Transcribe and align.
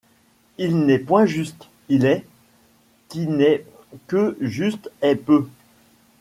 Il 0.57 0.79
n’est 0.87 0.97
point 0.97 1.27
juste; 1.27 1.67
il 1.87 2.05
est. 2.05 2.25
Qui 3.07 3.27
n’est 3.27 3.65
que 4.07 4.35
juste 4.41 4.89
est 5.03 5.13
peu. 5.15 5.47